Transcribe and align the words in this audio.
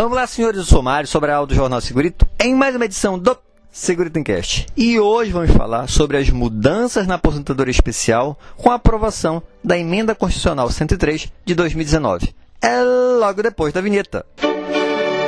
Vamos 0.00 0.14
lá, 0.14 0.28
senhores 0.28 0.60
do 0.60 0.64
Somário, 0.64 1.08
sobre 1.08 1.32
a 1.32 1.34
aula 1.34 1.48
do 1.48 1.56
Jornal 1.56 1.80
Segurito, 1.80 2.24
em 2.40 2.54
mais 2.54 2.76
uma 2.76 2.84
edição 2.84 3.18
do 3.18 3.36
Segurito 3.68 4.22
Cast. 4.22 4.68
E 4.76 5.00
hoje 5.00 5.32
vamos 5.32 5.50
falar 5.50 5.88
sobre 5.88 6.16
as 6.16 6.30
mudanças 6.30 7.04
na 7.04 7.16
aposentadoria 7.16 7.72
especial 7.72 8.38
com 8.56 8.70
a 8.70 8.74
aprovação 8.74 9.42
da 9.62 9.76
Emenda 9.76 10.14
Constitucional 10.14 10.70
103 10.70 11.32
de 11.44 11.52
2019. 11.52 12.32
É 12.62 12.80
logo 12.80 13.42
depois 13.42 13.72
da 13.72 13.80
vinheta. 13.80 14.24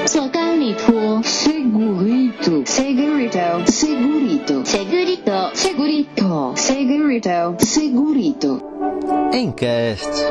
Segurito, 0.07 1.21
segurito, 1.25 2.63
segurito, 2.65 3.73
segurito, 3.73 4.63
segurito, 4.65 5.53
segurito, 5.57 6.55
segurito, 6.55 7.57
segurito. 7.67 8.63
Encast. 9.35 10.31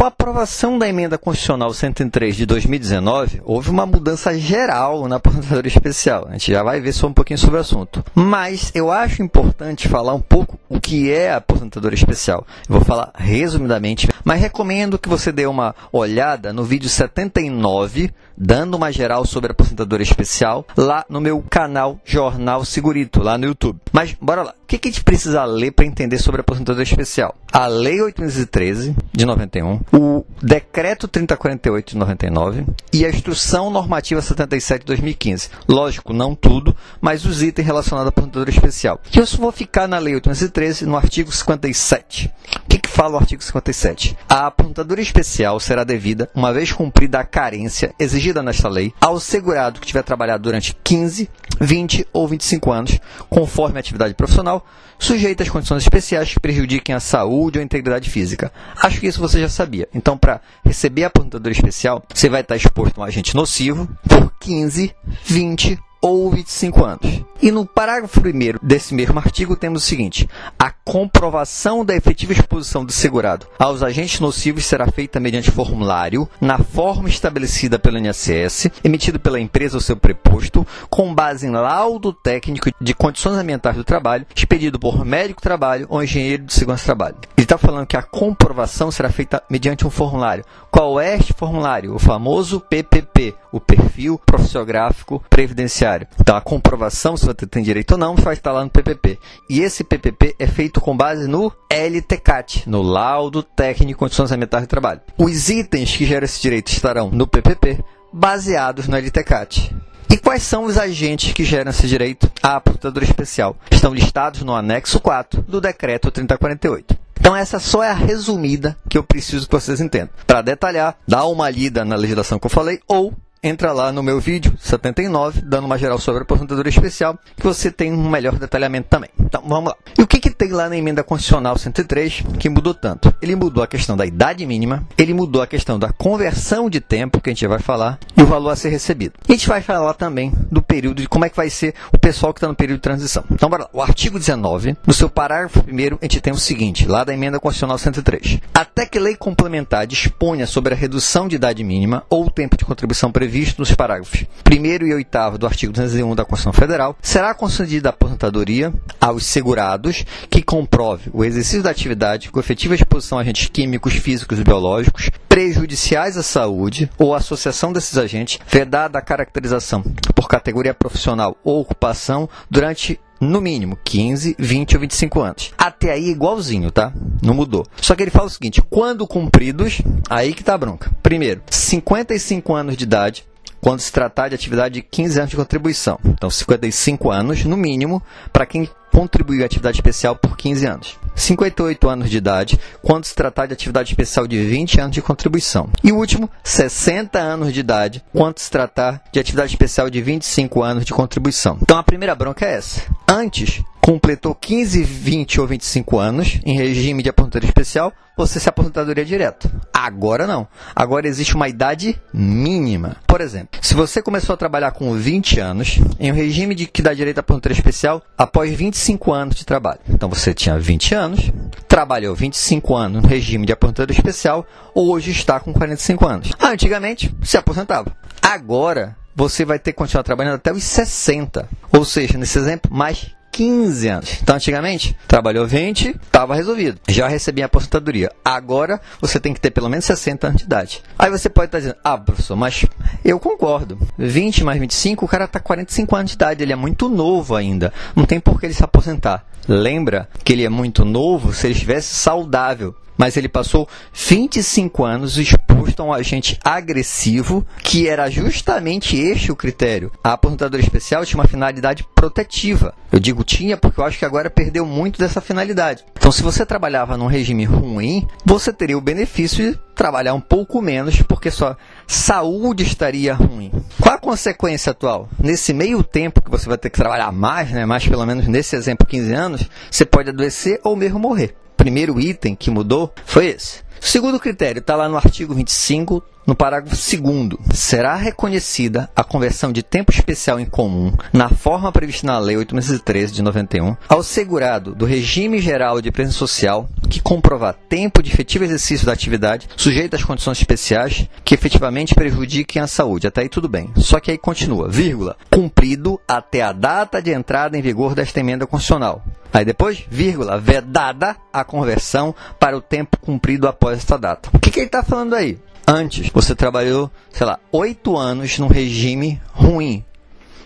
Com 0.00 0.06
a 0.06 0.08
aprovação 0.08 0.78
da 0.78 0.88
emenda 0.88 1.18
constitucional 1.18 1.74
103 1.74 2.34
de 2.34 2.46
2019, 2.46 3.42
houve 3.44 3.68
uma 3.68 3.84
mudança 3.84 4.32
geral 4.38 5.06
na 5.06 5.16
aposentadoria 5.16 5.68
especial. 5.68 6.26
A 6.26 6.32
gente 6.32 6.50
já 6.50 6.62
vai 6.62 6.80
ver 6.80 6.94
só 6.94 7.06
um 7.06 7.12
pouquinho 7.12 7.38
sobre 7.38 7.58
o 7.58 7.60
assunto. 7.60 8.02
Mas 8.14 8.72
eu 8.74 8.90
acho 8.90 9.22
importante 9.22 9.88
falar 9.88 10.14
um 10.14 10.20
pouco 10.22 10.58
o 10.70 10.80
que 10.80 11.12
é 11.12 11.32
a 11.32 11.36
aposentadoria 11.36 11.98
especial. 11.98 12.46
Eu 12.66 12.76
vou 12.76 12.82
falar 12.82 13.12
resumidamente, 13.14 14.08
mas 14.24 14.40
recomendo 14.40 14.98
que 14.98 15.06
você 15.06 15.30
dê 15.30 15.44
uma 15.44 15.74
olhada 15.92 16.50
no 16.50 16.64
vídeo 16.64 16.88
79, 16.88 18.10
dando 18.34 18.78
uma 18.78 18.90
geral 18.90 19.26
sobre 19.26 19.50
a 19.50 19.52
aposentadoria 19.52 20.04
especial, 20.04 20.64
lá 20.78 21.04
no 21.10 21.20
meu 21.20 21.44
canal 21.50 22.00
Jornal 22.06 22.64
Segurito, 22.64 23.22
lá 23.22 23.36
no 23.36 23.44
YouTube. 23.44 23.78
Mas 23.92 24.16
bora 24.18 24.44
lá. 24.44 24.54
Que, 24.70 24.78
que 24.78 24.88
a 24.88 24.92
gente 24.92 25.02
precisa 25.02 25.44
ler 25.44 25.72
para 25.72 25.84
entender 25.84 26.16
sobre 26.18 26.40
a 26.40 26.42
aposentadoria 26.42 26.84
especial? 26.84 27.34
A 27.52 27.66
Lei 27.66 28.00
813 28.00 28.94
de 29.12 29.26
91, 29.26 29.80
o 29.92 30.24
Decreto 30.40 31.08
3048 31.08 31.90
de 31.90 31.96
99 31.96 32.66
e 32.92 33.04
a 33.04 33.08
Instrução 33.08 33.68
Normativa 33.68 34.22
77 34.22 34.82
de 34.82 34.86
2015. 34.86 35.48
Lógico, 35.68 36.12
não 36.12 36.36
tudo, 36.36 36.76
mas 37.00 37.24
os 37.24 37.42
itens 37.42 37.66
relacionados 37.66 38.06
à 38.06 38.10
aposentadoria 38.10 38.54
especial. 38.54 39.00
E 39.12 39.18
eu 39.18 39.26
só 39.26 39.38
vou 39.38 39.50
ficar 39.50 39.88
na 39.88 39.98
Lei 39.98 40.14
813 40.14 40.86
no 40.86 40.96
artigo 40.96 41.32
57. 41.32 42.32
O 42.64 42.68
que, 42.68 42.78
que 42.78 42.88
fala 42.88 43.14
o 43.14 43.18
artigo 43.18 43.42
57? 43.42 44.16
A 44.28 44.46
aposentadoria 44.46 45.02
especial 45.02 45.58
será 45.58 45.82
devida, 45.82 46.30
uma 46.32 46.52
vez 46.52 46.70
cumprida 46.70 47.18
a 47.18 47.24
carência 47.24 47.92
exigida 47.98 48.40
nesta 48.40 48.68
lei, 48.68 48.94
ao 49.00 49.18
segurado 49.18 49.80
que 49.80 49.86
tiver 49.88 50.04
trabalhado 50.04 50.44
durante 50.44 50.76
15, 50.84 51.28
20 51.60 52.06
ou 52.12 52.26
25 52.26 52.72
anos, 52.72 52.98
conforme 53.28 53.76
a 53.76 53.80
atividade 53.80 54.14
profissional, 54.14 54.64
sujeita 54.98 55.42
às 55.42 55.48
condições 55.48 55.82
especiais 55.82 56.32
que 56.32 56.40
prejudiquem 56.40 56.94
a 56.94 57.00
saúde 57.00 57.58
ou 57.58 57.62
a 57.62 57.64
integridade 57.64 58.08
física. 58.08 58.52
Acho 58.76 59.00
que 59.00 59.06
isso 59.06 59.20
você 59.20 59.40
já 59.40 59.48
sabia. 59.48 59.88
Então, 59.94 60.16
para 60.16 60.40
receber 60.64 61.04
a 61.04 61.08
aposentadoria 61.08 61.56
especial, 61.56 62.02
você 62.12 62.28
vai 62.28 62.40
estar 62.40 62.56
exposto 62.56 62.98
a 62.98 63.02
um 63.02 63.04
agente 63.04 63.34
nocivo 63.34 63.88
por 64.08 64.32
15, 64.40 64.94
20 65.24 65.78
ou 66.00 66.30
25 66.30 66.84
anos. 66.84 67.30
E 67.42 67.50
no 67.50 67.64
parágrafo 67.64 68.20
1 68.20 68.58
desse 68.62 68.94
mesmo 68.94 69.18
artigo 69.18 69.56
temos 69.56 69.82
o 69.82 69.86
seguinte: 69.86 70.28
a 70.58 70.70
comprovação 70.70 71.84
da 71.84 71.96
efetiva 71.96 72.32
exposição 72.32 72.84
do 72.84 72.92
segurado 72.92 73.46
aos 73.58 73.82
agentes 73.82 74.20
nocivos 74.20 74.66
será 74.66 74.86
feita 74.90 75.18
mediante 75.18 75.50
formulário 75.50 76.28
na 76.40 76.58
forma 76.58 77.08
estabelecida 77.08 77.78
pelo 77.78 77.98
INSS, 77.98 78.70
emitido 78.84 79.18
pela 79.18 79.40
empresa 79.40 79.76
ou 79.76 79.80
seu 79.80 79.96
preposto, 79.96 80.66
com 80.90 81.14
base 81.14 81.46
em 81.46 81.50
laudo 81.50 82.12
técnico 82.12 82.70
de 82.78 82.94
condições 82.94 83.38
ambientais 83.38 83.76
do 83.76 83.84
trabalho, 83.84 84.26
expedido 84.34 84.78
por 84.78 85.04
médico 85.04 85.40
do 85.40 85.44
trabalho 85.44 85.86
ou 85.88 86.02
engenheiro 86.02 86.44
de 86.44 86.52
segurança 86.52 86.82
do 86.82 86.86
trabalho. 86.86 87.16
Ele 87.36 87.44
está 87.44 87.56
falando 87.56 87.86
que 87.86 87.96
a 87.96 88.02
comprovação 88.02 88.90
será 88.90 89.10
feita 89.10 89.42
mediante 89.48 89.86
um 89.86 89.90
formulário. 89.90 90.44
Qual 90.70 91.00
é 91.00 91.16
este 91.16 91.32
formulário? 91.32 91.94
O 91.94 91.98
famoso 91.98 92.60
PPP, 92.60 93.34
o 93.52 93.60
perfil 93.60 94.20
profissiográfico 94.24 95.22
previdenciário. 95.28 96.06
Então, 96.20 96.36
a 96.36 96.40
comprovação 96.40 97.16
se 97.16 97.26
você 97.26 97.46
tem 97.46 97.62
direito 97.62 97.92
ou 97.92 97.98
não 97.98 98.14
vai 98.16 98.34
estar 98.34 98.52
lá 98.52 98.64
no 98.64 98.70
PPP. 98.70 99.18
E 99.48 99.60
esse 99.60 99.84
PPP 99.84 100.36
é 100.38 100.46
feito 100.46 100.80
com 100.80 100.96
base 100.96 101.26
no 101.26 101.52
LTCAT, 101.70 102.68
no 102.68 102.82
Laudo 102.82 103.42
Técnico 103.42 103.90
de 103.90 103.94
Condições 103.94 104.32
Ambientais 104.32 104.64
de 104.64 104.68
Trabalho. 104.68 105.00
Os 105.18 105.48
itens 105.48 105.96
que 105.96 106.04
geram 106.04 106.24
esse 106.24 106.40
direito 106.40 106.68
estarão 106.68 107.10
no 107.10 107.26
PPP, 107.26 107.82
baseados 108.12 108.86
no 108.86 108.96
LTCAT. 108.96 109.74
E 110.10 110.16
quais 110.16 110.42
são 110.42 110.64
os 110.64 110.76
agentes 110.76 111.32
que 111.32 111.44
geram 111.44 111.70
esse 111.70 111.86
direito 111.86 112.30
à 112.42 112.56
aposentadoria 112.56 113.08
especial? 113.08 113.56
Estão 113.70 113.94
listados 113.94 114.42
no 114.42 114.54
anexo 114.54 114.98
4 114.98 115.42
do 115.42 115.60
Decreto 115.60 116.10
3048. 116.10 116.98
Então 117.20 117.36
essa 117.36 117.60
só 117.60 117.84
é 117.84 117.90
a 117.90 117.94
resumida 117.94 118.76
que 118.88 118.98
eu 118.98 119.04
preciso 119.04 119.46
que 119.46 119.52
vocês 119.52 119.80
entendam. 119.80 120.10
Para 120.26 120.42
detalhar, 120.42 120.96
dá 121.06 121.24
uma 121.26 121.48
lida 121.48 121.84
na 121.84 121.94
legislação 121.94 122.38
que 122.38 122.46
eu 122.46 122.50
falei 122.50 122.80
ou 122.88 123.14
entra 123.42 123.72
lá 123.72 123.90
no 123.90 124.02
meu 124.02 124.20
vídeo 124.20 124.54
79, 124.60 125.40
dando 125.42 125.64
uma 125.64 125.78
geral 125.78 125.98
sobre 125.98 126.20
a 126.20 126.22
aposentadoria 126.22 126.70
especial, 126.70 127.18
que 127.36 127.42
você 127.42 127.70
tem 127.70 127.92
um 127.92 128.08
melhor 128.08 128.38
detalhamento 128.38 128.88
também. 128.88 129.10
Então, 129.18 129.42
vamos 129.46 129.70
lá. 129.70 129.76
E 129.98 130.02
o 130.02 130.06
que, 130.06 130.20
que 130.20 130.30
tem 130.30 130.50
lá 130.50 130.68
na 130.68 130.76
emenda 130.76 131.02
constitucional 131.02 131.56
103 131.56 132.22
que 132.38 132.48
mudou 132.48 132.74
tanto? 132.74 133.14
Ele 133.20 133.34
mudou 133.34 133.62
a 133.62 133.66
questão 133.66 133.96
da 133.96 134.04
idade 134.04 134.44
mínima, 134.44 134.86
ele 134.96 135.14
mudou 135.14 135.40
a 135.40 135.46
questão 135.46 135.78
da 135.78 135.90
conversão 135.92 136.68
de 136.68 136.80
tempo, 136.80 137.20
que 137.20 137.30
a 137.30 137.32
gente 137.32 137.46
vai 137.46 137.58
falar, 137.58 137.98
e 138.16 138.22
o 138.22 138.26
valor 138.26 138.50
a 138.50 138.56
ser 138.56 138.68
recebido. 138.68 139.14
E 139.28 139.32
a 139.32 139.36
gente 139.36 139.48
vai 139.48 139.62
falar 139.62 139.94
também 139.94 140.32
do 140.50 140.60
período, 140.60 141.00
de 141.00 141.08
como 141.08 141.24
é 141.24 141.30
que 141.30 141.36
vai 141.36 141.48
ser 141.48 141.74
o 141.92 141.98
pessoal 141.98 142.34
que 142.34 142.38
está 142.38 142.48
no 142.48 142.54
período 142.54 142.78
de 142.78 142.82
transição. 142.82 143.24
Então, 143.30 143.48
bora 143.48 143.64
lá. 143.64 143.70
O 143.72 143.80
artigo 143.80 144.18
19, 144.18 144.76
no 144.86 144.92
seu 144.92 145.08
parágrafo 145.08 145.62
primeiro, 145.62 145.98
a 146.00 146.04
gente 146.04 146.20
tem 146.20 146.32
o 146.32 146.36
seguinte, 146.36 146.86
lá 146.86 147.04
da 147.04 147.14
emenda 147.14 147.40
constitucional 147.40 147.78
103. 147.78 148.38
Até 148.52 148.84
que 148.84 148.98
lei 148.98 149.16
complementar 149.16 149.86
disponha 149.86 150.46
sobre 150.46 150.74
a 150.74 150.76
redução 150.76 151.26
de 151.26 151.36
idade 151.36 151.64
mínima 151.64 152.04
ou 152.10 152.30
tempo 152.30 152.56
de 152.56 152.64
contribuição 152.64 153.10
previsto 153.10 153.29
previsto 153.30 153.60
nos 153.60 153.72
parágrafos 153.72 154.24
1 154.50 154.86
e 154.86 154.92
8 154.92 155.38
do 155.38 155.46
artigo 155.46 155.72
201 155.72 156.16
da 156.16 156.24
Constituição 156.24 156.52
Federal, 156.52 156.96
será 157.00 157.32
concedida 157.32 157.88
a 157.88 157.90
aposentadoria 157.90 158.74
aos 159.00 159.24
segurados 159.24 160.04
que 160.28 160.42
comprove 160.42 161.10
o 161.12 161.24
exercício 161.24 161.62
da 161.62 161.70
atividade 161.70 162.28
com 162.28 162.40
efetiva 162.40 162.74
exposição 162.74 163.18
a 163.18 163.20
agentes 163.20 163.46
químicos, 163.46 163.94
físicos 163.94 164.40
e 164.40 164.42
biológicos, 164.42 165.10
prejudiciais 165.28 166.16
à 166.16 166.24
saúde 166.24 166.90
ou 166.98 167.14
associação 167.14 167.72
desses 167.72 167.96
agentes, 167.96 168.40
vedada 168.48 168.98
a 168.98 169.02
caracterização 169.02 169.80
por 170.12 170.26
categoria 170.26 170.74
profissional 170.74 171.36
ou 171.44 171.60
ocupação 171.60 172.28
durante 172.50 172.98
no 173.20 173.40
mínimo 173.40 173.78
15, 173.84 174.34
20 174.38 174.74
ou 174.74 174.80
25 174.80 175.20
anos. 175.20 175.52
Até 175.58 175.92
aí 175.92 176.08
igualzinho, 176.08 176.70
tá? 176.70 176.92
Não 177.22 177.34
mudou. 177.34 177.66
Só 177.80 177.94
que 177.94 178.02
ele 178.02 178.10
fala 178.10 178.26
o 178.26 178.30
seguinte: 178.30 178.62
quando 178.62 179.06
cumpridos, 179.06 179.82
aí 180.08 180.32
que 180.32 180.42
tá 180.42 180.54
a 180.54 180.58
bronca. 180.58 180.90
Primeiro, 181.02 181.42
55 181.50 182.54
anos 182.54 182.76
de 182.76 182.84
idade, 182.84 183.24
quando 183.60 183.80
se 183.80 183.92
tratar 183.92 184.28
de 184.28 184.34
atividade 184.34 184.74
de 184.74 184.82
15 184.82 185.18
anos 185.18 185.30
de 185.30 185.36
contribuição. 185.36 185.98
Então, 186.04 186.30
55 186.30 187.10
anos, 187.10 187.44
no 187.44 187.56
mínimo, 187.56 188.02
para 188.32 188.46
quem 188.46 188.68
contribuiu 188.92 189.42
à 189.42 189.46
atividade 189.46 189.76
especial 189.76 190.16
por 190.16 190.36
15 190.36 190.66
anos. 190.66 190.98
58 191.14 191.88
anos 191.88 192.10
de 192.10 192.16
idade, 192.16 192.58
quando 192.82 193.04
se 193.04 193.14
tratar 193.14 193.46
de 193.46 193.52
atividade 193.52 193.90
especial 193.90 194.26
de 194.26 194.42
20 194.42 194.80
anos 194.80 194.94
de 194.94 195.02
contribuição. 195.02 195.68
E 195.82 195.92
o 195.92 195.96
último, 195.96 196.30
60 196.42 197.18
anos 197.18 197.52
de 197.52 197.60
idade, 197.60 198.02
quando 198.12 198.38
se 198.38 198.50
tratar 198.50 199.02
de 199.12 199.20
atividade 199.20 199.52
especial 199.52 199.90
de 199.90 200.00
25 200.00 200.62
anos 200.62 200.84
de 200.84 200.92
contribuição. 200.92 201.58
Então 201.60 201.78
a 201.78 201.82
primeira 201.82 202.14
bronca 202.14 202.46
é 202.46 202.54
essa. 202.54 202.82
Antes, 203.06 203.62
completou 203.80 204.34
15, 204.34 204.82
20 204.82 205.40
ou 205.40 205.46
25 205.46 205.98
anos 205.98 206.40
em 206.44 206.56
regime 206.56 207.02
de 207.02 207.08
aposentadoria 207.08 207.48
especial, 207.48 207.92
você 208.16 208.38
se 208.38 208.48
aposentadoria 208.48 209.04
direto. 209.04 209.50
Agora 209.72 210.26
não. 210.26 210.46
Agora 210.76 211.08
existe 211.08 211.34
uma 211.34 211.48
idade 211.48 212.00
mínima. 212.12 212.96
Por 213.06 213.20
exemplo, 213.20 213.58
se 213.62 213.74
você 213.74 214.02
começou 214.02 214.34
a 214.34 214.36
trabalhar 214.36 214.72
com 214.72 214.92
20 214.92 215.40
anos, 215.40 215.80
em 215.98 216.12
um 216.12 216.14
regime 216.14 216.54
de 216.54 216.66
que 216.66 216.82
dá 216.82 216.92
direito 216.92 217.18
à 217.18 217.20
aposentadoria 217.20 217.58
especial, 217.58 218.02
após 218.18 218.52
25 218.52 219.12
anos 219.12 219.36
de 219.36 219.46
trabalho. 219.46 219.80
Então 219.88 220.08
você 220.08 220.34
tinha 220.34 220.58
20 220.58 220.94
anos, 220.94 221.30
trabalhou 221.66 222.14
25 222.14 222.76
anos 222.76 223.02
no 223.02 223.08
regime 223.08 223.46
de 223.46 223.52
aposentadoria 223.52 223.96
especial, 223.96 224.46
hoje 224.74 225.10
está 225.10 225.40
com 225.40 225.52
45 225.52 226.06
anos. 226.06 226.32
Antigamente, 226.38 227.14
se 227.22 227.38
aposentava. 227.38 227.96
Agora, 228.20 228.96
você 229.16 229.44
vai 229.44 229.58
ter 229.58 229.72
que 229.72 229.78
continuar 229.78 230.02
trabalhando 230.02 230.34
até 230.34 230.52
os 230.52 230.62
60. 230.62 231.48
Ou 231.72 231.84
seja, 231.84 232.18
nesse 232.18 232.38
exemplo, 232.38 232.70
mais 232.72 233.14
15 233.30 233.88
anos. 233.88 234.18
Então, 234.22 234.36
antigamente, 234.36 234.96
trabalhou 235.06 235.46
20, 235.46 235.90
estava 235.90 236.34
resolvido. 236.34 236.80
Já 236.88 237.08
recebia 237.08 237.44
a 237.44 237.46
aposentadoria. 237.46 238.10
Agora, 238.24 238.80
você 239.00 239.20
tem 239.20 239.32
que 239.32 239.40
ter 239.40 239.50
pelo 239.50 239.68
menos 239.68 239.84
60 239.84 240.26
anos 240.26 240.38
de 240.38 240.44
idade. 240.46 240.82
Aí 240.98 241.10
você 241.10 241.28
pode 241.28 241.46
estar 241.46 241.58
dizendo, 241.58 241.76
ah, 241.82 241.96
professor, 241.96 242.36
mas 242.36 242.64
eu 243.04 243.18
concordo. 243.18 243.78
20 243.98 244.44
mais 244.44 244.60
25, 244.60 245.04
o 245.04 245.08
cara 245.08 245.24
está 245.24 245.40
45 245.40 245.96
anos 245.96 246.10
de 246.10 246.16
idade. 246.16 246.42
Ele 246.42 246.52
é 246.52 246.56
muito 246.56 246.88
novo 246.88 247.34
ainda. 247.34 247.72
Não 247.94 248.04
tem 248.04 248.20
por 248.20 248.40
que 248.40 248.46
ele 248.46 248.54
se 248.54 248.64
aposentar. 248.64 249.24
Lembra 249.48 250.08
que 250.22 250.32
ele 250.32 250.44
é 250.44 250.48
muito 250.48 250.84
novo 250.84 251.32
se 251.32 251.46
ele 251.46 251.54
estivesse 251.54 251.94
saudável. 251.94 252.74
Mas 253.00 253.16
ele 253.16 253.30
passou 253.30 253.66
25 253.94 254.84
anos 254.84 255.16
exposto 255.16 255.80
a 255.80 255.86
um 255.86 255.92
agente 255.92 256.38
agressivo, 256.44 257.46
que 257.62 257.88
era 257.88 258.10
justamente 258.10 258.94
este 258.94 259.32
o 259.32 259.36
critério. 259.36 259.90
A 260.04 260.12
aposentadoria 260.12 260.62
especial 260.62 261.06
tinha 261.06 261.18
uma 261.18 261.26
finalidade 261.26 261.82
protetiva. 261.94 262.74
Eu 262.92 263.00
digo 263.00 263.24
tinha 263.24 263.56
porque 263.56 263.80
eu 263.80 263.84
acho 263.84 263.98
que 263.98 264.04
agora 264.04 264.28
perdeu 264.28 264.66
muito 264.66 264.98
dessa 264.98 265.22
finalidade. 265.22 265.82
Então, 265.96 266.12
se 266.12 266.22
você 266.22 266.44
trabalhava 266.44 266.98
num 266.98 267.06
regime 267.06 267.46
ruim, 267.46 268.06
você 268.22 268.52
teria 268.52 268.76
o 268.76 268.82
benefício 268.82 269.50
de 269.50 269.58
trabalhar 269.74 270.12
um 270.12 270.20
pouco 270.20 270.60
menos, 270.60 271.00
porque 271.00 271.30
sua 271.30 271.56
saúde 271.86 272.64
estaria 272.64 273.14
ruim. 273.14 273.50
Qual 273.80 273.94
a 273.94 273.98
consequência 273.98 274.72
atual? 274.72 275.08
Nesse 275.18 275.54
meio 275.54 275.82
tempo 275.82 276.20
que 276.20 276.30
você 276.30 276.46
vai 276.46 276.58
ter 276.58 276.68
que 276.68 276.76
trabalhar 276.76 277.10
mais, 277.12 277.50
né, 277.50 277.64
mais 277.64 277.88
pelo 277.88 278.04
menos 278.04 278.28
nesse 278.28 278.56
exemplo 278.56 278.86
15 278.86 279.12
anos, 279.14 279.48
você 279.70 279.86
pode 279.86 280.10
adoecer 280.10 280.60
ou 280.62 280.76
mesmo 280.76 280.98
morrer. 280.98 281.34
Primeiro 281.60 282.00
item 282.00 282.34
que 282.34 282.50
mudou 282.50 282.90
foi 283.04 283.26
esse. 283.26 283.60
Segundo 283.78 284.18
critério, 284.18 284.60
está 284.60 284.74
lá 284.74 284.88
no 284.88 284.96
artigo 284.96 285.34
25, 285.34 286.02
no 286.30 286.36
parágrafo 286.36 286.76
2 286.76 287.30
será 287.52 287.96
reconhecida 287.96 288.88
a 288.94 289.02
conversão 289.02 289.50
de 289.50 289.64
tempo 289.64 289.90
especial 289.90 290.38
em 290.38 290.44
comum, 290.44 290.92
na 291.12 291.28
forma 291.28 291.72
prevista 291.72 292.06
na 292.06 292.20
Lei 292.20 292.36
813 292.36 293.12
de 293.12 293.20
91, 293.20 293.76
ao 293.88 294.00
segurado 294.00 294.72
do 294.72 294.86
regime 294.86 295.40
geral 295.40 295.80
de 295.80 295.90
presença 295.90 296.18
social 296.18 296.68
que 296.88 297.02
comprovar 297.02 297.56
tempo 297.68 298.00
de 298.00 298.12
efetivo 298.12 298.44
exercício 298.44 298.86
da 298.86 298.92
atividade 298.92 299.48
sujeito 299.56 299.96
às 299.96 300.04
condições 300.04 300.38
especiais 300.38 301.08
que 301.24 301.34
efetivamente 301.34 301.96
prejudiquem 301.96 302.62
a 302.62 302.68
saúde. 302.68 303.08
Até 303.08 303.22
aí 303.22 303.28
tudo 303.28 303.48
bem. 303.48 303.72
Só 303.76 303.98
que 303.98 304.12
aí 304.12 304.18
continua, 304.18 304.68
vírgula, 304.68 305.16
cumprido 305.32 306.00
até 306.06 306.42
a 306.42 306.52
data 306.52 307.02
de 307.02 307.10
entrada 307.10 307.58
em 307.58 307.62
vigor 307.62 307.96
desta 307.96 308.20
emenda 308.20 308.46
constitucional. 308.46 309.02
Aí 309.32 309.44
depois, 309.44 309.84
vírgula, 309.88 310.38
vedada 310.38 311.16
a 311.32 311.44
conversão 311.44 312.14
para 312.38 312.56
o 312.56 312.60
tempo 312.60 312.98
cumprido 313.00 313.48
após 313.48 313.78
esta 313.78 313.96
data. 313.96 314.28
O 314.32 314.38
que, 314.38 314.50
que 314.50 314.60
ele 314.60 314.66
está 314.66 314.82
falando 314.82 315.14
aí? 315.14 315.38
Antes, 315.72 316.10
você 316.12 316.34
trabalhou, 316.34 316.90
sei 317.12 317.24
lá, 317.24 317.38
oito 317.52 317.96
anos 317.96 318.36
num 318.40 318.48
regime 318.48 319.22
ruim, 319.32 319.84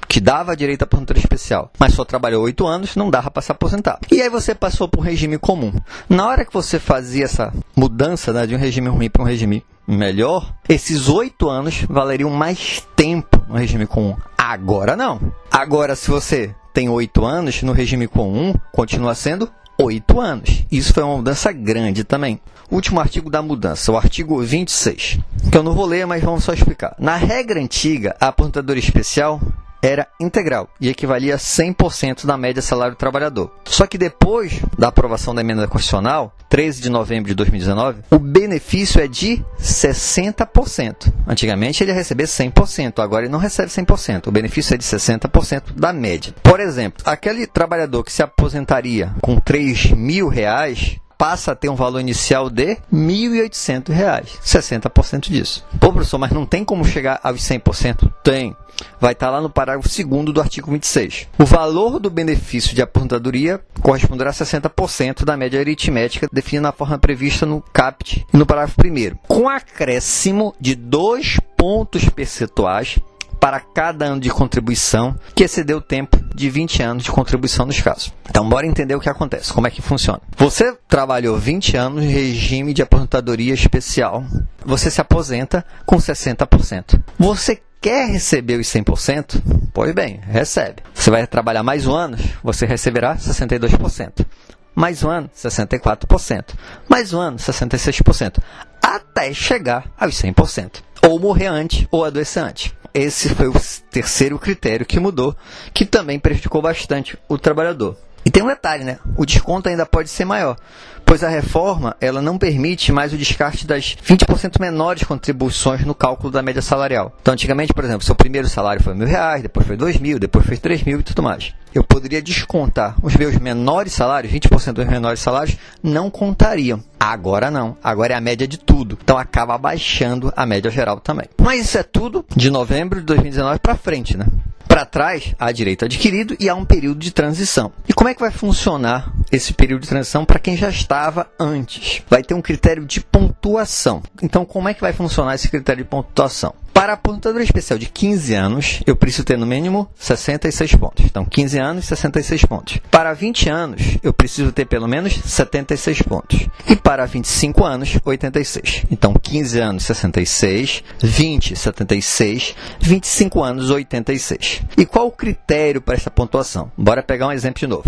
que 0.06 0.20
dava 0.20 0.54
direito 0.54 0.82
à 0.82 0.84
aposentadoria 0.84 1.22
especial, 1.22 1.72
mas 1.78 1.94
só 1.94 2.04
trabalhou 2.04 2.44
oito 2.44 2.66
anos, 2.66 2.94
não 2.94 3.08
dava 3.08 3.30
para 3.30 3.40
se 3.40 3.50
aposentar. 3.50 3.98
E 4.12 4.20
aí 4.20 4.28
você 4.28 4.54
passou 4.54 4.86
para 4.86 5.00
um 5.00 5.02
regime 5.02 5.38
comum. 5.38 5.72
Na 6.10 6.28
hora 6.28 6.44
que 6.44 6.52
você 6.52 6.78
fazia 6.78 7.24
essa 7.24 7.54
mudança 7.74 8.34
né, 8.34 8.46
de 8.46 8.54
um 8.54 8.58
regime 8.58 8.90
ruim 8.90 9.08
para 9.08 9.22
um 9.22 9.24
regime 9.24 9.64
melhor, 9.88 10.54
esses 10.68 11.08
oito 11.08 11.48
anos 11.48 11.86
valeriam 11.88 12.28
mais 12.28 12.86
tempo 12.94 13.42
no 13.48 13.56
regime 13.56 13.86
comum. 13.86 14.14
Agora 14.36 14.94
não. 14.94 15.32
Agora, 15.50 15.96
se 15.96 16.10
você 16.10 16.54
tem 16.74 16.90
oito 16.90 17.24
anos, 17.24 17.62
no 17.62 17.72
regime 17.72 18.06
comum 18.06 18.52
continua 18.72 19.14
sendo 19.14 19.50
oito 19.78 20.20
anos. 20.20 20.64
Isso 20.70 20.92
foi 20.92 21.02
uma 21.02 21.16
mudança 21.16 21.52
grande 21.52 22.04
também. 22.04 22.40
Último 22.70 23.00
artigo 23.00 23.30
da 23.30 23.42
mudança, 23.42 23.92
o 23.92 23.96
artigo 23.96 24.40
26, 24.42 25.18
que 25.50 25.56
eu 25.56 25.62
não 25.62 25.74
vou 25.74 25.86
ler, 25.86 26.06
mas 26.06 26.22
vamos 26.22 26.44
só 26.44 26.52
explicar. 26.52 26.96
Na 26.98 27.16
regra 27.16 27.60
antiga, 27.60 28.16
a 28.20 28.28
aposentadoria 28.28 28.82
especial 28.82 29.40
era 29.84 30.08
integral 30.18 30.68
e 30.80 30.88
equivalia 30.88 31.34
a 31.34 31.38
100% 31.38 32.24
da 32.24 32.38
média 32.38 32.62
salário 32.62 32.94
do 32.94 32.98
trabalhador. 32.98 33.52
Só 33.64 33.86
que 33.86 33.98
depois 33.98 34.60
da 34.78 34.88
aprovação 34.88 35.34
da 35.34 35.42
emenda 35.42 35.68
constitucional, 35.68 36.34
13 36.48 36.80
de 36.80 36.88
novembro 36.88 37.28
de 37.28 37.34
2019, 37.34 38.02
o 38.10 38.18
benefício 38.18 39.00
é 39.00 39.06
de 39.06 39.44
60%. 39.60 41.12
Antigamente 41.26 41.82
ele 41.82 41.90
ia 41.90 41.96
receber 41.96 42.24
100%, 42.24 43.02
agora 43.02 43.24
ele 43.24 43.32
não 43.32 43.38
recebe 43.38 43.68
100%. 43.68 44.28
O 44.28 44.32
benefício 44.32 44.74
é 44.74 44.78
de 44.78 44.84
60% 44.84 45.74
da 45.76 45.92
média. 45.92 46.34
Por 46.42 46.60
exemplo, 46.60 47.02
aquele 47.04 47.46
trabalhador 47.46 48.04
que 48.04 48.12
se 48.12 48.22
aposentaria 48.22 49.14
com 49.20 49.36
3 49.36 49.92
mil 49.92 50.28
reais, 50.28 50.98
passa 51.18 51.52
a 51.52 51.54
ter 51.54 51.68
um 51.68 51.74
valor 51.74 52.00
inicial 52.00 52.50
de 52.50 52.74
R$ 52.74 52.78
1.800, 52.92 54.38
60% 54.44 55.30
disso. 55.30 55.64
Pô, 55.80 55.92
professor, 55.92 56.18
mas 56.18 56.32
não 56.32 56.46
tem 56.46 56.64
como 56.64 56.84
chegar 56.84 57.20
aos 57.22 57.40
100%? 57.40 58.12
Tem. 58.22 58.56
Vai 59.00 59.12
estar 59.12 59.30
lá 59.30 59.40
no 59.40 59.50
parágrafo 59.50 59.88
2 59.88 60.32
do 60.32 60.40
artigo 60.40 60.70
26. 60.70 61.28
O 61.38 61.44
valor 61.44 62.00
do 62.00 62.10
benefício 62.10 62.74
de 62.74 62.82
aposentadoria 62.82 63.60
corresponderá 63.80 64.30
a 64.30 64.32
60% 64.32 65.24
da 65.24 65.36
média 65.36 65.60
aritmética 65.60 66.28
definida 66.32 66.68
na 66.68 66.72
forma 66.72 66.98
prevista 66.98 67.46
no 67.46 67.60
CAPT 67.60 68.26
e 68.32 68.36
no 68.36 68.46
parágrafo 68.46 68.80
1 68.80 69.16
com 69.28 69.48
acréscimo 69.48 70.54
de 70.60 70.74
dois 70.74 71.38
pontos 71.56 72.08
percentuais 72.08 72.98
para 73.44 73.60
cada 73.60 74.06
ano 74.06 74.20
de 74.20 74.30
contribuição 74.30 75.14
que 75.34 75.44
excedeu 75.44 75.76
o 75.76 75.82
tempo 75.82 76.16
de 76.34 76.50
20 76.50 76.82
anos 76.82 77.04
de 77.04 77.10
contribuição 77.10 77.64
nos 77.64 77.80
casos. 77.80 78.12
Então, 78.28 78.48
bora 78.48 78.66
entender 78.66 78.94
o 78.94 79.00
que 79.00 79.08
acontece, 79.08 79.52
como 79.52 79.66
é 79.66 79.70
que 79.70 79.80
funciona. 79.80 80.20
Você 80.36 80.76
trabalhou 80.88 81.38
20 81.38 81.76
anos 81.76 82.02
em 82.02 82.08
regime 82.08 82.74
de 82.74 82.82
aposentadoria 82.82 83.54
especial. 83.54 84.24
Você 84.64 84.90
se 84.90 85.00
aposenta 85.00 85.64
com 85.86 85.96
60%. 85.96 87.00
Você 87.18 87.60
quer 87.80 88.08
receber 88.10 88.58
os 88.58 88.66
100%? 88.66 89.40
Pois 89.72 89.94
bem, 89.94 90.20
recebe. 90.26 90.82
Você 90.92 91.10
vai 91.10 91.26
trabalhar 91.26 91.62
mais 91.62 91.86
um 91.86 91.94
ano, 91.94 92.16
você 92.42 92.66
receberá 92.66 93.16
62%. 93.16 94.26
Mais 94.74 95.04
um 95.04 95.10
ano, 95.10 95.30
64%. 95.36 96.46
Mais 96.88 97.12
um 97.12 97.20
ano, 97.20 97.36
66%. 97.36 98.38
Até 98.82 99.32
chegar 99.32 99.86
aos 99.96 100.20
100%. 100.20 100.82
Ou 101.08 101.20
morrer 101.20 101.46
antes, 101.46 101.86
ou 101.92 102.04
adoecer 102.04 102.42
antes 102.42 102.74
esse 102.94 103.28
foi 103.30 103.48
o 103.48 103.54
terceiro 103.90 104.38
critério 104.38 104.86
que 104.86 105.00
mudou, 105.00 105.36
que 105.74 105.84
também 105.84 106.18
prejudicou 106.18 106.62
bastante 106.62 107.18
o 107.28 107.36
trabalhador. 107.36 107.96
E 108.24 108.30
tem 108.30 108.42
um 108.42 108.46
detalhe, 108.46 108.84
né? 108.84 108.98
O 109.16 109.26
desconto 109.26 109.68
ainda 109.68 109.84
pode 109.84 110.08
ser 110.08 110.24
maior, 110.24 110.56
pois 111.04 111.22
a 111.22 111.28
reforma 111.28 111.94
ela 112.00 112.22
não 112.22 112.38
permite 112.38 112.90
mais 112.90 113.12
o 113.12 113.18
descarte 113.18 113.66
das 113.66 113.96
20% 113.96 114.58
menores 114.58 115.02
contribuições 115.02 115.84
no 115.84 115.94
cálculo 115.94 116.30
da 116.30 116.42
média 116.42 116.62
salarial. 116.62 117.14
Então, 117.20 117.34
antigamente, 117.34 117.74
por 117.74 117.84
exemplo, 117.84 118.04
seu 118.04 118.14
primeiro 118.14 118.48
salário 118.48 118.82
foi 118.82 118.94
mil 118.94 119.06
reais, 119.06 119.42
depois 119.42 119.66
foi 119.66 119.76
dois 119.76 119.98
mil, 119.98 120.18
depois 120.18 120.46
foi 120.46 120.56
três 120.56 120.82
mil 120.82 121.00
e 121.00 121.02
tudo 121.02 121.22
mais. 121.22 121.52
Eu 121.74 121.82
poderia 121.82 122.22
descontar 122.22 122.94
os 123.02 123.16
meus 123.16 123.36
menores 123.36 123.92
salários, 123.92 124.32
20% 124.32 124.72
dos 124.72 124.86
menores 124.86 125.20
salários, 125.20 125.56
não 125.82 126.08
contariam. 126.08 126.80
Agora 127.00 127.50
não. 127.50 127.76
Agora 127.82 128.14
é 128.14 128.16
a 128.16 128.20
média 128.20 128.46
de 128.46 128.58
tudo. 128.58 128.96
Então 129.02 129.18
acaba 129.18 129.58
baixando 129.58 130.32
a 130.36 130.46
média 130.46 130.70
geral 130.70 131.00
também. 131.00 131.26
Mas 131.36 131.62
isso 131.62 131.76
é 131.76 131.82
tudo 131.82 132.24
de 132.34 132.48
novembro 132.48 133.00
de 133.00 133.06
2019 133.06 133.58
para 133.58 133.74
frente, 133.74 134.16
né? 134.16 134.26
Para 134.74 134.84
trás, 134.84 135.36
há 135.38 135.52
direito 135.52 135.84
adquirido 135.84 136.36
e 136.40 136.48
há 136.48 136.54
um 136.56 136.64
período 136.64 136.98
de 136.98 137.12
transição. 137.12 137.70
E 137.88 137.92
como 137.92 138.08
é 138.08 138.14
que 138.14 138.18
vai 138.18 138.32
funcionar 138.32 139.14
esse 139.36 139.52
período 139.52 139.82
de 139.82 139.88
transição 139.88 140.24
para 140.24 140.38
quem 140.38 140.56
já 140.56 140.68
estava 140.68 141.26
antes? 141.38 142.02
Vai 142.08 142.22
ter 142.22 142.34
um 142.34 142.42
critério 142.42 142.84
de 142.84 143.00
pontuação. 143.00 144.02
Então, 144.22 144.44
como 144.44 144.68
é 144.68 144.74
que 144.74 144.80
vai 144.80 144.92
funcionar 144.92 145.34
esse 145.34 145.48
critério 145.48 145.82
de 145.82 145.90
pontuação? 145.90 146.54
Para 146.72 146.92
a 146.92 146.94
aposentadoria 146.94 147.44
especial 147.44 147.78
de 147.78 147.86
15 147.86 148.34
anos, 148.34 148.82
eu 148.84 148.96
preciso 148.96 149.24
ter 149.24 149.38
no 149.38 149.46
mínimo 149.46 149.88
66 149.94 150.74
pontos. 150.74 151.04
Então, 151.04 151.24
15 151.24 151.58
anos, 151.58 151.84
66 151.84 152.44
pontos. 152.44 152.78
Para 152.90 153.14
20 153.14 153.48
anos, 153.48 153.82
eu 154.02 154.12
preciso 154.12 154.50
ter 154.50 154.66
pelo 154.66 154.88
menos 154.88 155.14
76 155.14 156.02
pontos. 156.02 156.48
E 156.68 156.74
para 156.74 157.06
25 157.06 157.64
anos, 157.64 157.96
86. 158.04 158.86
Então, 158.90 159.14
15 159.14 159.60
anos, 159.60 159.84
66, 159.84 160.82
20, 161.00 161.56
76, 161.56 162.56
25 162.80 163.42
anos, 163.42 163.70
86. 163.70 164.62
E 164.76 164.84
qual 164.84 165.06
o 165.06 165.12
critério 165.12 165.80
para 165.80 165.94
essa 165.94 166.10
pontuação? 166.10 166.72
Bora 166.76 167.04
pegar 167.04 167.28
um 167.28 167.32
exemplo 167.32 167.60
de 167.60 167.66
novo. 167.68 167.84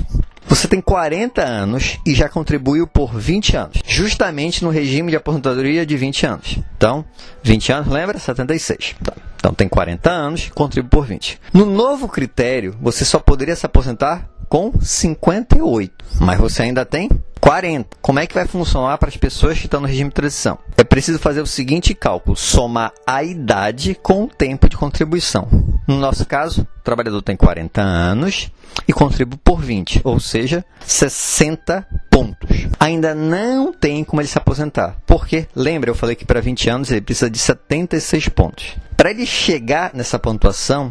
Você 0.49 0.69
tem 0.69 0.81
40 0.81 1.45
anos 1.45 1.99
e 2.07 2.15
já 2.15 2.29
contribuiu 2.29 2.87
por 2.87 3.15
20 3.15 3.57
anos, 3.57 3.79
justamente 3.87 4.63
no 4.65 4.71
regime 4.71 5.11
de 5.11 5.17
aposentadoria 5.17 5.85
de 5.85 5.97
20 5.97 6.27
anos. 6.27 6.59
Então, 6.77 7.05
20 7.43 7.73
anos, 7.73 7.89
lembra? 7.89 8.19
76. 8.19 8.95
Tá. 9.03 9.13
Então, 9.37 9.53
tem 9.53 9.69
40 9.69 10.11
anos, 10.11 10.51
contribui 10.55 10.91
por 10.91 11.07
20. 11.07 11.41
No 11.53 11.67
novo 11.67 12.09
critério, 12.09 12.77
você 12.81 13.05
só 13.05 13.19
poderia 13.19 13.57
se 13.57 13.67
aposentar 13.67 14.29
com 14.49 14.73
58, 14.81 15.93
mas 16.21 16.39
você 16.39 16.63
ainda 16.63 16.85
tem 16.85 17.11
40. 17.41 17.97
Como 18.01 18.19
é 18.19 18.27
que 18.27 18.35
vai 18.35 18.47
funcionar 18.47 18.99
para 18.99 19.09
as 19.09 19.17
pessoas 19.17 19.59
que 19.59 19.67
estão 19.67 19.81
no 19.81 19.87
regime 19.87 20.11
de 20.11 20.15
transição? 20.15 20.59
É 20.77 20.85
preciso 20.85 21.19
fazer 21.19 21.41
o 21.41 21.47
seguinte 21.47 21.95
cálculo: 21.95 22.37
somar 22.37 22.93
a 23.07 23.23
idade 23.23 23.95
com 24.03 24.25
o 24.25 24.29
tempo 24.29 24.69
de 24.69 24.77
contribuição. 24.77 25.49
No 25.87 25.99
nosso 25.99 26.27
caso, 26.27 26.67
trabalhador 26.87 27.21
tem 27.21 27.37
40 27.37 27.83
anos 27.83 28.49
e 28.87 28.93
contribui 28.93 29.39
por 29.43 29.61
20, 29.61 30.01
ou 30.05 30.21
seja, 30.21 30.65
60 30.87 31.85
pontos. 32.09 32.49
Ainda 32.79 33.15
não 33.15 33.73
tem 33.73 34.05
como 34.05 34.23
ele 34.23 34.29
se 34.29 34.39
aposentar. 34.39 34.97
Porque, 35.05 35.49
lembra, 35.55 35.91
eu 35.91 35.95
falei 35.95 36.15
que 36.15 36.25
para 36.25 36.41
20 36.41 36.71
anos 36.71 36.91
ele 36.91 37.01
precisa 37.01 37.29
de 37.29 37.39
76 37.39 38.29
pontos. 38.29 38.77
Para 38.97 39.11
ele 39.11 39.27
chegar 39.27 39.91
nessa 39.93 40.19
pontuação, 40.19 40.91